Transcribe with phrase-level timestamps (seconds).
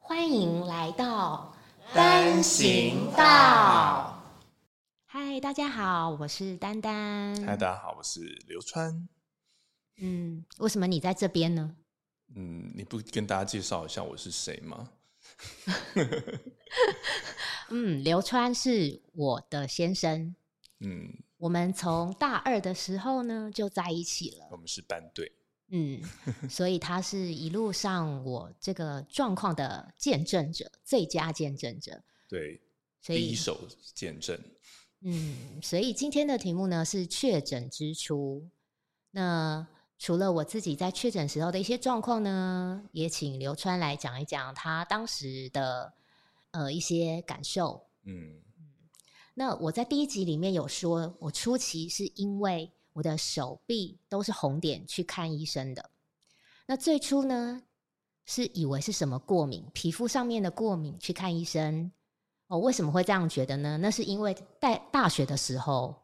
[0.00, 1.54] 欢迎来到
[1.92, 4.22] 单行道。
[5.04, 7.36] 嗨，大家好，我是丹丹。
[7.44, 9.06] 嗨，大家好，我是刘川。
[9.98, 11.76] 嗯，为什么你在这边呢？
[12.34, 14.88] 嗯，你不跟大家介绍一下我是谁吗？
[17.68, 20.34] 嗯，刘川是我的先生。
[20.80, 24.48] 嗯，我们从大二的时候呢就在一起了。
[24.52, 25.30] 我们是班队。
[25.74, 26.02] 嗯，
[26.50, 32.02] 所以他是一路上我这个状况的见证者，最佳见证者。
[32.28, 32.60] 对，
[33.00, 33.58] 所以第一手
[33.94, 34.38] 见证。
[35.00, 38.46] 嗯，所以今天的题目呢是确诊之初。
[39.12, 39.66] 那
[39.98, 45.94] 除了我自己在确诊时候的一些状况呢，也请刘川来讲一讲他当时的
[46.50, 47.86] 呃一些感受。
[48.04, 48.42] 嗯，
[49.32, 55.90] 那我在第一集里面有说，我初期是因为我的手臂都是红点去看医生的。
[56.66, 57.62] 那最初呢
[58.24, 61.90] 是以为是什么过敏，皮肤上面的过敏去看医生。
[62.48, 63.78] 哦，为什么会这样觉得呢？
[63.78, 65.94] 那是因为在大学的时候，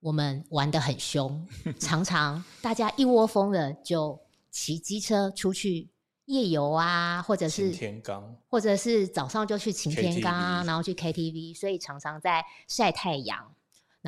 [0.00, 1.46] 我们玩的很凶，
[1.80, 4.18] 常常大家一窝蜂的就
[4.50, 5.90] 骑机车出去
[6.26, 13.52] 夜游啊，或者是擎天岗或者是早上就去晴天岗啊，然后去 KTV，所以常常在晒太阳，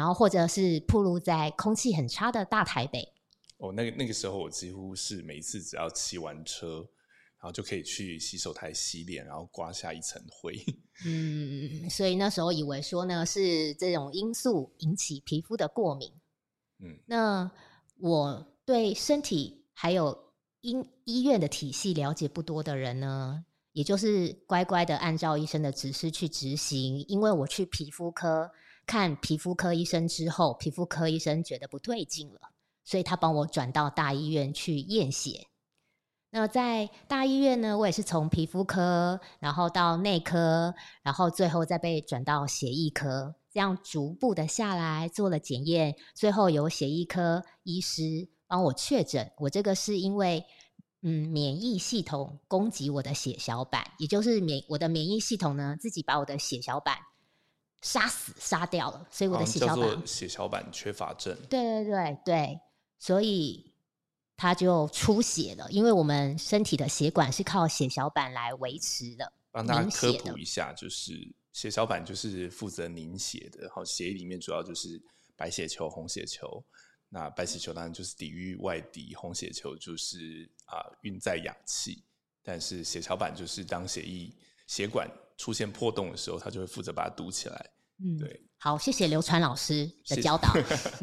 [0.00, 3.06] 然后或者是暴露在空气很差的大台北。
[3.58, 6.76] 哦，那个那个时候我几乎是每一次只要骑完车，
[7.38, 10.54] 然后就可以去洗手台洗脸，然后刮下一层灰。
[11.04, 16.10] 嗯，所以那时候以为说呢是这种因素引起皮肤的过敏。
[16.78, 17.50] 嗯，那
[17.98, 27.04] 我对身体还有医医院的体系了解不多的人呢，也就是乖乖的按照医生的指示去执行。
[27.06, 28.50] 因为我去皮肤科
[28.90, 32.40] 看皮肤科医生之后，皮肤科医生觉得不对劲了，
[32.82, 35.46] 所以他帮我转到大医院去验血。
[36.30, 40.74] 那在大医院呢，我也是从皮肤科，然后到内科，
[41.04, 50.44] 然后最后再被转到血液科，这样逐步的下来做了检验，最后由血液科医师帮我确诊，我这个是因为
[51.02, 56.96] 嗯免疫系统攻击我的血小板，也就是免我的免疫系统呢自己把我的血小板
[57.82, 61.36] 杀死杀掉了，所以我的血小板血小板缺乏症。
[61.48, 62.60] 对对对对，
[62.98, 63.72] 所以
[64.36, 69.32] 它就出血了，因为我们身体的血管是靠血小板来维持的。
[69.50, 71.12] 帮大家科普一下，就是
[71.52, 75.02] 血小板就是负责凝血的，好，血液里面主要就是
[75.36, 76.64] 白血球、红血球。
[77.08, 82.04] 那白血球当然就是抵御外敌，红血球就是啊、运载氧气。
[82.42, 84.32] 但是血小板就是当血液
[84.66, 87.70] 血管出现破洞的时候，他就会负责把它堵起来。
[88.04, 90.52] 嗯，对，好，谢谢刘传老师的教导。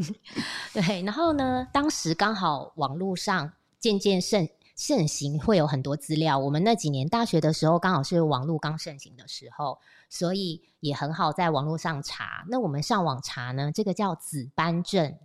[0.74, 6.38] 对，然后呢，当时刚好网络上渐渐盛盛行，会有很多资料。
[6.38, 12.46] 我们那几年大学的时候，刚好是网络刚盛行的时候，所以也很好在网络上查。
[12.48, 15.18] 那我们上网查呢，这个叫紫斑症。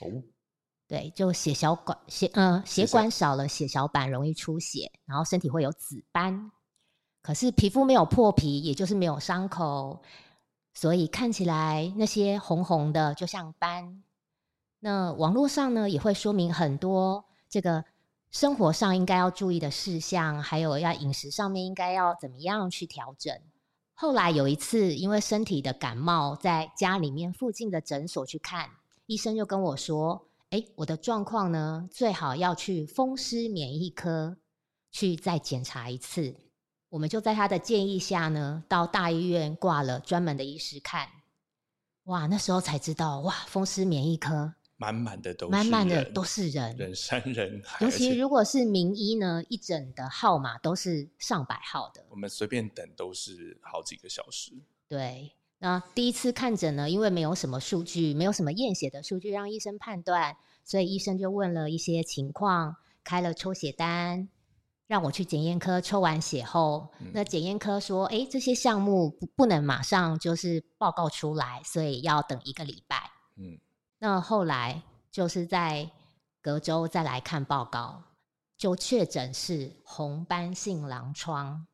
[0.00, 0.22] 哦，
[0.88, 6.50] 对，就血小管血呃血管少了，血小板容易出血，然后身体会有紫斑。
[7.26, 10.00] 可是皮肤没有破皮，也就是没有伤口，
[10.72, 14.04] 所以看起来那些红红的就像斑。
[14.78, 17.84] 那网络上呢也会说明很多这个
[18.30, 23.36] 生活上应该要注意的事项，还有要饮食上面应该要怎么样去调整。
[23.92, 28.70] 后来有一次，因为身体的感冒，在家里面附近的诊所去看，
[29.06, 34.36] 医生就跟我说：“哎，我的状况呢，最好要去风湿免疫科
[34.92, 36.36] 去再检查一次。”
[36.88, 41.08] 我们就在他的建议下呢，到大医院挂了专门的医师看。
[42.04, 52.04] 哇，那时候才知道，哇，风湿免疫科满满的都是满满的人都是人，人山人海，尤其如果是名医呢，一诊的号码都是上百号的。
[52.10, 54.52] 我们随便等都是好几个小时。
[54.86, 64.28] 对，那第一次看诊呢，因为没有什么数据，没有什么验血的数据让医生判断，所以医生就问了一些情况，开了抽血单，
[64.86, 73.10] 让我去检验科抽完血后，嗯那检验科说，诶，这些项目不不能马上就是报告出来，所以要等一个礼拜。
[73.36, 73.58] 嗯，
[73.98, 75.90] 那后来就是在
[76.40, 78.02] 隔周再来看报告，
[78.56, 81.66] 就确诊是红斑性狼疮。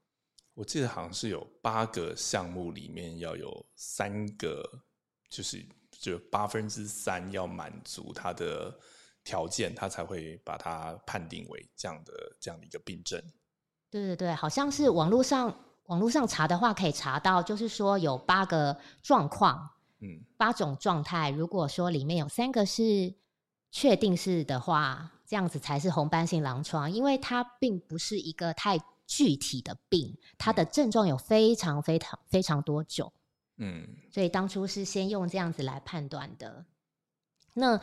[0.55, 4.63] 我记得好像是有八个项目里面要有三个，
[5.29, 8.79] 就是就八分之三要满足它的
[9.25, 13.23] 条件，他才会把它判定为这样的这样的一个病症。
[13.91, 15.55] 对对对，好像是网络上
[15.85, 19.69] 网络上查的话可以查到，就是说有八个状况，
[20.01, 21.31] 嗯，八种状态。
[21.31, 23.15] 如果说里面有三个是
[23.71, 33.13] 确定是的话，这样子才是红斑性狼疮，因为它并不是一个太具体的病，它的症状有非常非常非常多种。
[33.59, 36.65] 嗯，所以当初是先用这样子来判断的。
[37.55, 37.79] 那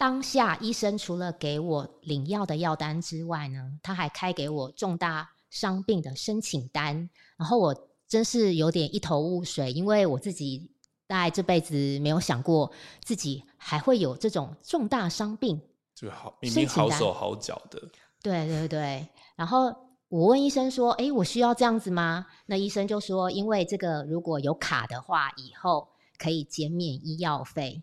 [0.00, 7.76] 当下医生除了给我领药的药单之外呢，他还开给我重大伤病的申请单，然后我
[8.08, 10.70] 真是有点一头雾水，因为我自己
[11.06, 12.72] 大概这辈子没有想过
[13.04, 15.60] 自己还会有这种重大伤病。
[15.94, 17.78] 就好，明明好手好脚的，
[18.22, 19.06] 对对对。
[19.36, 19.66] 然后
[20.08, 27.82] 我问医生说：“哎，我需要这样子吗？”那医生就说：“因为这个如果有卡的话，以后可以减免医药费。”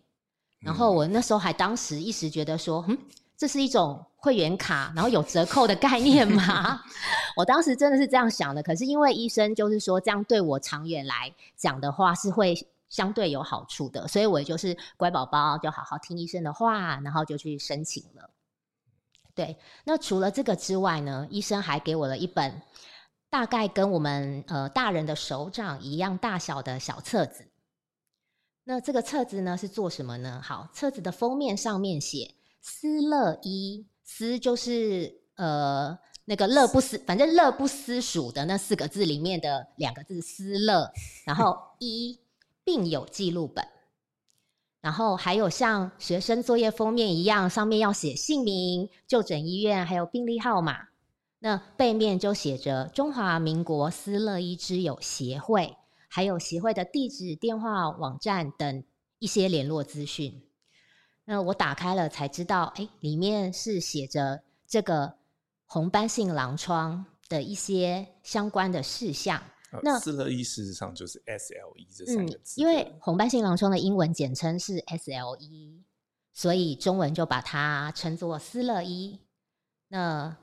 [0.60, 2.98] 然后我那时候还当时一时觉得说：“嗯，
[3.36, 6.80] 这是一种会员卡，然后有折扣的概念吗？”
[7.36, 8.62] 我当时真的是这样想的。
[8.62, 12.54] 可是因为医生就是说这样对我长远来讲的话是会。
[12.90, 18.30] 相对有好处的，所以我就是乖宝宝，就好好听医生的话，然后就去申请了。
[19.34, 22.62] 对，那除了这个之外呢，医生还给我了一本
[23.28, 27.46] 大概跟我们呃大人的手掌一样大小的小册子。
[28.68, 30.42] 那这个册子呢是做什么呢？
[30.44, 40.92] 好，册子的封面上面写“思乐医”，思就是呃那个乐不思，反正乐不思蜀的那四个字里面的两个字“思乐
[41.24, 42.20] ”，然后一。
[42.64, 43.66] 病友记录本，
[44.82, 50.88] 然后还有像学生作业封面一样，上面要写姓名、就诊医院，还有病历号码。
[51.38, 55.78] 那背面就写着中华民国思乐医之友协会，
[56.08, 58.82] 还有协会的地址、电话、网站等
[59.20, 60.42] 一些联络资讯。
[61.24, 65.14] 那我打开了才知道，哎，里面是写着这个
[65.66, 69.42] 红斑性狼疮的一些相关的事项。
[69.82, 75.84] 那斯乐伊事实上就是 S L E 这三个字，因为红斑性狼疮的英文简称是 S L E，
[76.32, 79.20] 所以中文就把它称作斯乐伊。
[79.88, 80.34] 那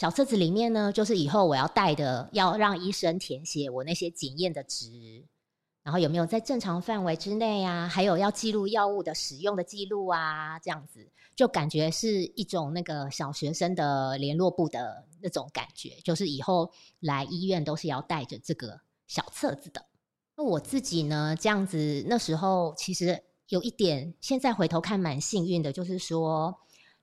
[0.00, 5.22] 小册子里面呢，就是以后我要带的，要让医生填写我那些检验的值，
[5.82, 7.86] 然后有没有在正常范围之内啊？
[7.86, 11.06] 还有要记录药物的使用的记录啊，这样子
[11.36, 19.84] 就感觉是一种那个小学生的联络部的那种感觉，就是以后来医院都是要带着这个小册子的。
[20.34, 26.56] 那我自己呢，这样子那时候其实有一点，现在回头看蛮幸运的，就是说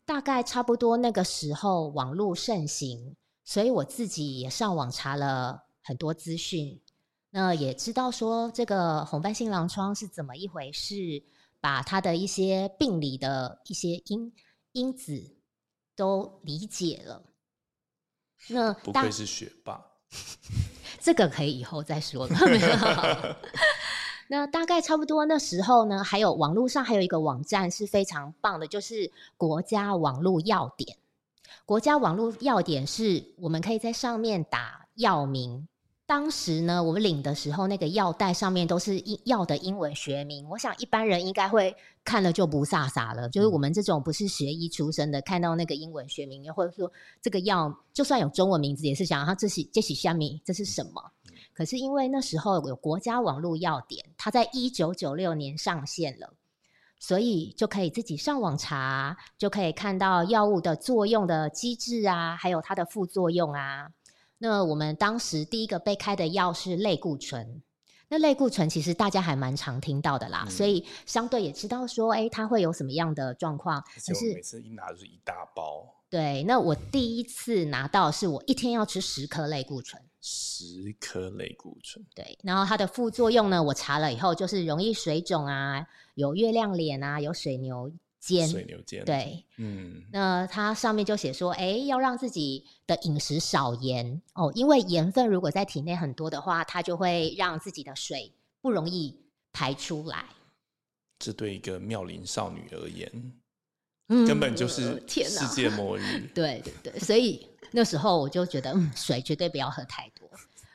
[0.08, 6.82] 大概差不多那个时候网络盛行，所以我自己也上网查了很多资讯。
[7.30, 10.96] 那也知道说这个红斑性狼疮是怎么一回事，
[11.60, 14.34] 把它的一些病理的一些因
[14.72, 15.36] 因子
[15.94, 17.22] 都理解了。
[18.48, 19.86] 那不愧是学霸，
[21.02, 23.38] 这个可以以后再说了。
[24.30, 30.98] 那大概差不多那时候呢，还有网络上还有一个网站是非常棒的，就是国家网络要点。
[31.66, 35.68] 国家网络要点是我们可以在上面打药名。
[36.06, 40.48] 当时呢，我们领的时候，那个药袋上面都是英药的英文学名。
[40.50, 41.76] 我想一般人应该会
[42.06, 43.28] 看了就不飒飒了。
[43.28, 46.90] 就是我们这种不是学医出身的，看到那个英文学名，或者说
[47.22, 51.12] 这个药就算有中文名字，也是想它这是这是虾米，这是什么？
[51.58, 56.36] 可是因为那时候有国家网络药典，它在一九九六年上线了，
[57.00, 63.90] 所以就可以自己上网查，就可以看到药物的作用的机制啊，还有它的副作用啊。
[64.38, 67.64] 那我们当时第一个被开的药是类固醇，
[68.08, 73.84] 那类固醇其实大家还蛮常听到的啦，所以相对也知道说，哎，它会有什么样的状况。
[74.06, 75.92] 可是每次一拿就是一大包。
[76.08, 82.06] 对，那我第一次拿到是我一天要吃十颗类固醇，十颗类固醇。
[82.14, 87.90] 对，然后它的副作用呢，我查了以后就是容易水肿啊，有月亮脸啊，有水牛。
[88.20, 98.30] 肩水牛肩对，嗯，那它上面就写说，哎，要让自己的饮食少盐哦，因为盐分如果在体内很多的话，它就会让自己的水
[98.60, 99.16] 不容易
[99.54, 100.26] 排出来。
[101.20, 103.10] 这对一个妙龄少女而言，
[104.28, 106.28] 根本就是世界末日。
[106.36, 110.30] 对对对，所以那时候我就觉得，嗯，水绝对不要喝太多。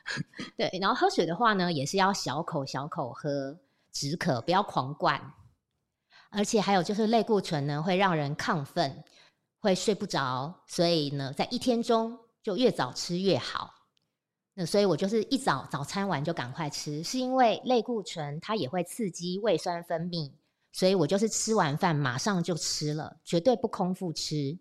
[0.57, 3.57] 对，然后喝水的话呢，也是要小口小口喝，
[3.91, 5.33] 止渴，不要狂灌。
[6.29, 9.03] 而且还有就是类固醇呢，会让人亢奋，
[9.59, 13.71] 会睡不着，所以呢，在一天中就越早吃越好。
[14.55, 20.31] 那所以我就是一早早餐完就赶快吃，是因为类固醇它也会刺激胃酸分泌，
[20.71, 24.59] 所以我就是吃完饭马上就吃了，绝对不空腹吃。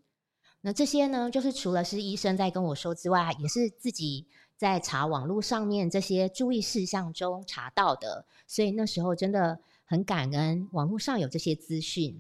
[0.63, 4.27] 那这些呢，就是除了是医生在跟我说之外，也是自己
[4.57, 9.61] 在查网络上面这些注意事项中查到的，所以那时候真的。
[9.85, 12.19] 很感恩网络上有这些资讯，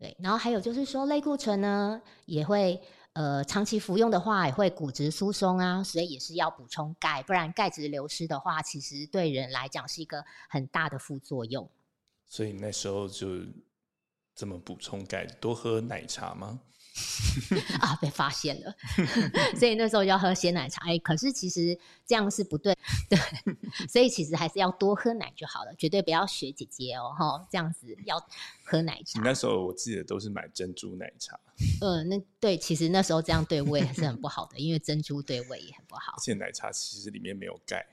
[0.00, 2.82] 对，然后还有就是说类固醇呢，也会
[3.12, 11.70] 呃长期服用的话，也会骨质疏松啊，所以也是要补充钙，不然钙质流失的话，其实对人来讲是一个很大的副作用。
[12.26, 13.28] 所以那时候就
[14.34, 16.58] 这么补充钙，多喝奶茶吗？
[17.80, 18.74] 啊，被发现了，
[19.58, 20.80] 所以那时候要喝鲜奶茶。
[20.86, 22.76] 哎，可是其实这样是不对，
[23.08, 23.18] 对，
[23.88, 28.18] 所以其实还是要多喝奶就好了，绝对不要学姐姐哦，哈，这样子要
[28.64, 29.20] 喝奶茶。
[29.20, 31.38] 那时候我记得都是买珍珠奶茶。
[31.80, 36.12] 呃，那对，其实那时候这样对胃还是很不好的，因为珍珠对胃也很不好。
[36.16, 37.86] 而且奶茶其实里面没有钙。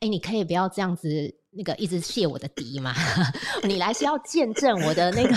[0.00, 2.94] 哎，你可以不要这样子，那个一直泄我的底吗？
[3.64, 5.34] 你来是要见证我的那个？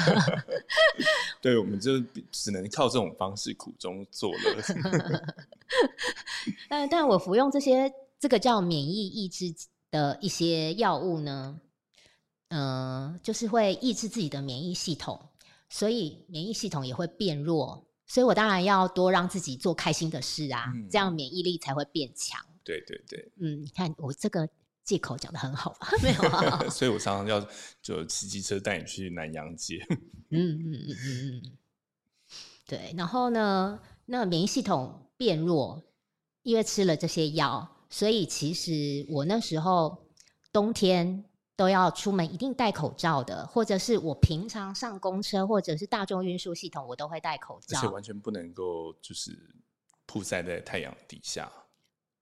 [1.42, 2.00] 对，我们就
[2.32, 4.62] 只能靠这种方式苦中作乐。
[6.70, 9.54] 但但我服用这些，这个叫免疫抑制
[9.92, 11.60] 的一些药物呢，
[12.50, 15.20] 嗯，就是会抑制自己的免疫系统，
[15.70, 17.88] 所以免疫系统也会变弱。
[18.08, 22.40] 所以我当然要多让自己做开心的事啊，这样免疫力才会变强。
[22.66, 24.50] 对对对，嗯，你看我这个
[24.84, 25.88] 借口讲的很好吧？
[26.04, 27.48] 没有啊， 所以我常常要
[27.82, 29.86] 就骑机车带你去南洋街。
[30.32, 31.58] 嗯嗯嗯嗯嗯，
[32.68, 32.94] 对。
[32.98, 35.82] 然后呢，那免疫系统变弱，
[36.42, 40.08] 因为吃了这些药，所以其实我那时候
[40.52, 41.24] 冬天
[41.56, 49.32] 都要出门一定戴口罩的，或者是我平常上公车或者是大众运输系统，我都会戴口罩，而且完全不能够就是
[50.06, 51.52] 曝晒在太阳底下。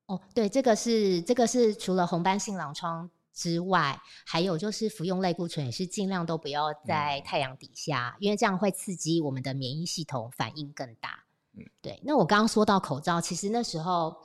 [0.05, 11.23] 哦，对，这个是这个是除了红斑性狼疮之外，还有就是服用类固醇也是尽量都不要在太阳底下，因为这样会刺激我们的免疫系统反应更大。
[11.55, 12.01] 嗯，对。
[12.03, 14.15] 那我刚刚说到口罩，其实那时候，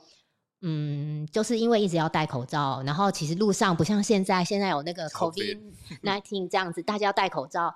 [0.61, 5.59] 嗯，就是因为一直要戴口罩，然后其实路上不像现在，现在有那个 COVID
[6.03, 7.73] nineteen 这样子，大家要戴口罩，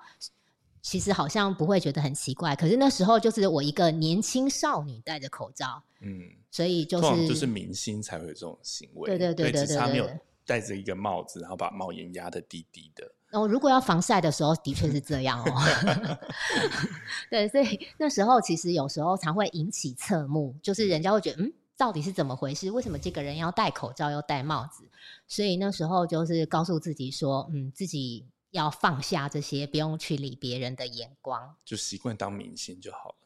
[0.84, 2.54] 其实好像不会觉得很奇怪。
[2.54, 6.30] 可是那时候就是我一个年轻少女戴着口罩，嗯。
[6.50, 10.08] 所以就是就是明星才会有这种行为，对对对对对，他没有
[10.46, 13.04] 戴着一个帽子，然后把帽檐压得低低的。
[13.28, 16.18] 然后如果要防晒的时候，的确是这样哦。
[17.28, 22.70] 对，所以那时候其实有时候常会引起侧目，就是人家会觉得，嗯，到底是怎么回事？
[22.70, 24.84] 为什么这个人要戴口罩又戴帽子？
[25.26, 28.24] 所以那时候就是告诉自己说，嗯，自己
[28.54, 33.16] 要放下这些，不用去理别人的眼光，就习惯当明星就好了。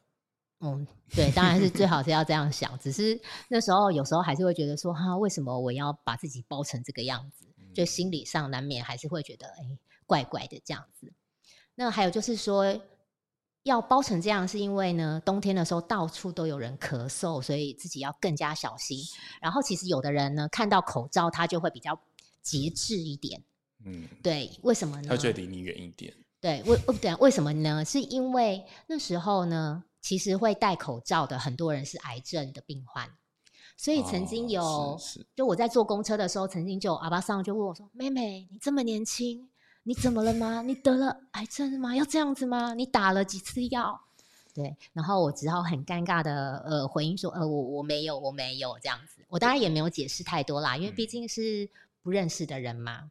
[0.60, 2.76] 嗯，对，当然是最好是要这样想。
[2.78, 7.44] 只是那时候有时候还是会觉得说，哈，为什么我要把自己包成这个样子？
[7.74, 11.12] 就心理上难免还是会觉得，哎，怪怪的这样子。
[11.74, 12.80] 那还有就是说，
[13.64, 18.98] 要包成这样，是因为呢，冬天的时候到处都有人咳嗽，所以自己要更加小心。
[19.42, 22.00] 然后其实有的人呢，看到口罩他就会比较
[22.40, 23.44] 节制一点。
[23.84, 25.08] 嗯，对，为什么呢？
[25.08, 26.14] 他就离你远一点。
[26.40, 27.84] 对，为不对，为什么呢？
[27.84, 29.84] 是因为那时候呢。
[30.00, 33.10] 其实会戴口罩的很多人是癌症的病患，
[33.76, 34.96] 所以曾经有，
[35.34, 39.50] 就我在坐公车的时候，曾经就阿巴桑就问我说：“妹妹，你这么年轻，
[39.82, 40.62] 你怎么了吗？
[40.62, 41.96] 你得了癌症吗？
[41.96, 42.74] 要这样子吗？
[42.74, 44.00] 你打了几次药？”
[44.54, 51.68] 对，然后我只好很尴尬的呃回应说：“呃，我我没有，我没有这样子。”我当然也没有解释太多啦，因为毕竟是
[52.02, 53.10] 不认识的人嘛。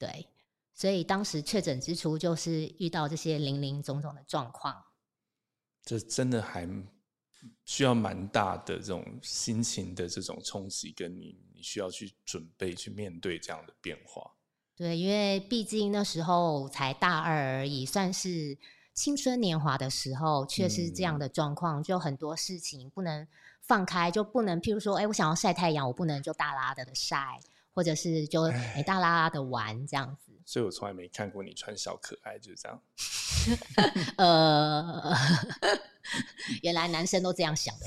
[0.00, 0.26] 对，
[0.72, 4.82] 所以当时确诊之初就是遇到这些零零总总的状况。
[5.82, 6.66] 这真的还
[7.66, 14.32] 需要蛮大的这种心情的这种冲击，跟你你需要去准备去面对这样的变化。
[14.74, 18.56] 对，因为毕竟那时候才大二而已，算是
[18.94, 23.28] 青春年华的时候，确实这样的状况，就很多事情不能
[23.60, 27.38] 放开，就不能，譬如说，哎，我想要晒太阳，我不能就大拉的晒，
[27.72, 30.32] 或者是就哎大拉拉的玩这样子。
[30.44, 32.82] 所以我从来没看过你穿小可爱，就是这样。
[34.18, 35.12] 呃，
[36.62, 37.86] 原来男生都这样想的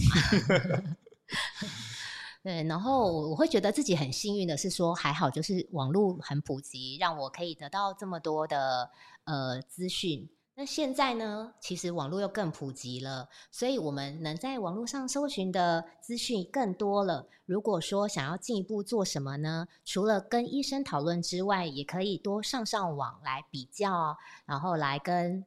[0.79, 0.95] 嘛。
[2.43, 8.89] 对，然后我会觉得自己很幸运的是说，还好就是网络很普及，让我可以得到这么多的
[9.23, 10.29] 呃资讯。
[10.55, 11.53] 那现在呢？
[11.59, 17.27] 其实网络又更普及了，所以我们能在网络上搜寻的资讯更多了。
[17.45, 19.67] 如果说想要进一步做什么呢？
[19.83, 25.43] 除了跟医生讨论之外，也可以多上上网来比较，然后来跟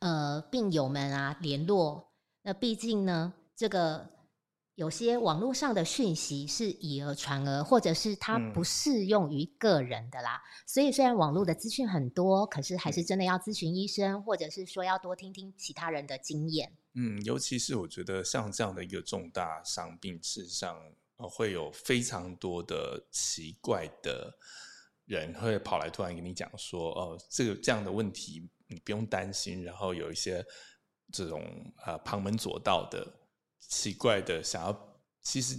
[0.00, 2.08] 呃病友们啊联络。
[2.42, 4.19] 那毕竟呢，这个。
[4.80, 10.40] 有些网络上的讯息是以讹传讹，或者是它不适用于个人的啦。
[10.66, 16.72] 所以虽然网络的资讯很多，可是还是真的要咨询医生，或者是说要多听听其他人的经验。
[16.94, 20.74] 嗯，尤其是我觉得像这样的一个重大伤病，事实上
[21.18, 24.34] 呃会有非常多的奇怪的
[25.04, 30.42] 人会跑来突然跟你讲说，哦，这个这样的问题你不用担心，然后有一些
[31.12, 31.44] 这种
[31.84, 33.06] 呃旁门左道的
[33.70, 35.56] 奇怪的想要，其实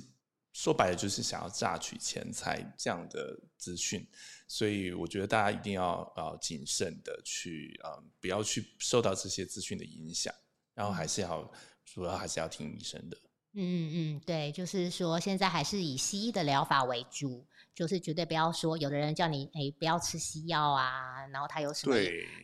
[0.51, 4.05] 说白了就是想要榨取钱财这样的资讯，
[4.49, 10.31] 所以我觉得大家一定要呃谨慎的去呃不要去受到这些资讯的影响，
[10.73, 11.49] 然后还是要
[11.85, 13.17] 主要还是要听医生的。
[13.53, 21.95] 嗯嗯嗯，对，就是说现在还是以西医的疗法为主，就是绝对不要说有的人叫你哎不要吃西药啊，然后他有什么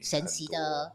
[0.02, 0.94] 神奇的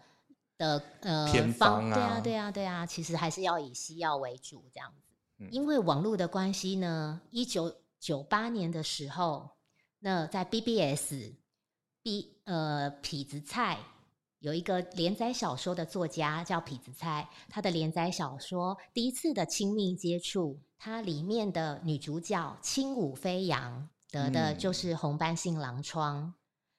[0.62, 5.12] 的呃偏方对啊啊对啊对啊，其实还是要以西药为主这样子。
[5.38, 9.50] 嗯因为网络的关系呢，一九九八年的时候，
[9.98, 11.32] 那在 BBS
[12.00, 13.78] B 呃痞子蔡
[14.38, 26.32] 有一个连载小说的作家叫痞子蔡，他的连载小说《第一次的亲密接触》，它里面的女主角轻舞飞扬得的嗯就是红斑性狼疮。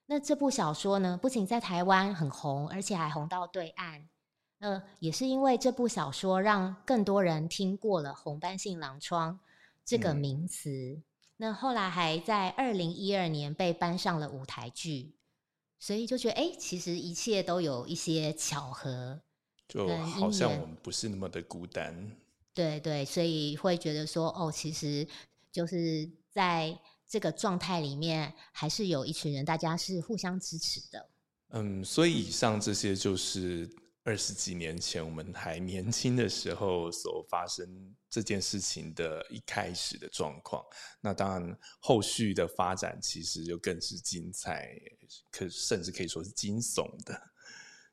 [0.05, 4.07] 那这部小说呢，不仅在台湾很红，而且还红到对岸。
[4.59, 9.39] 呃，也是因为这部小说，让更多人听过了红斑性狼疮
[9.83, 11.01] 这个嗯名词。
[11.37, 15.15] 那后来还在二零一二年被搬上了舞台剧，
[15.79, 19.21] 所以就觉得，哎，其实一切都有一些巧合。
[19.67, 22.11] 就好像我们不是那么的孤单。
[22.53, 25.07] 对对，所以会觉得说，哦，其实
[25.51, 31.09] 就是在这个状态里面，还是有一群人，大家是互相支持的。
[31.49, 33.69] 嗯，所以以上这些就是
[34.03, 40.63] 二十几年前我们还年轻的时候所发生这件事情的一开始的状况。
[40.99, 44.67] 那当然，后续的发展其实就更是精彩，
[45.29, 47.21] 可甚至可以说是惊悚的。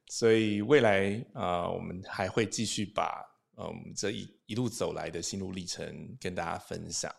[0.09, 3.23] 所以未来呃，我们还会继续把
[3.59, 7.15] 嗯这一一路走来的心路历程跟大家分享。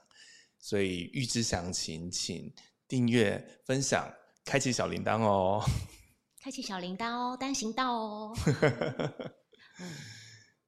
[0.62, 2.54] 所以预知详情，请
[2.88, 4.08] 订阅、分享、
[4.46, 5.62] 开启小铃铛哦。
[6.42, 8.36] 开启小铃铛哦，单行道哦。
[9.80, 9.92] 嗯，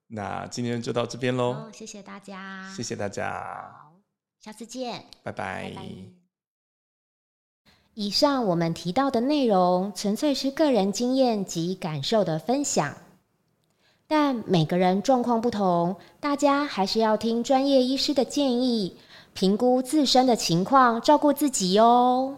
[0.08, 3.94] 那今天就到这边喽好，，谢谢大家，谢谢大家，好，
[4.40, 5.06] 下次见。
[5.24, 5.70] 拜拜。
[5.70, 5.88] 拜拜。
[7.96, 12.98] 以上我们提到的内容，纯粹是个人经验及感受的分享，
[14.08, 18.98] 但每个人状况不同，大家还是要听专业医师的建议，
[19.34, 22.38] 评估自身的情况，照顾自己哦。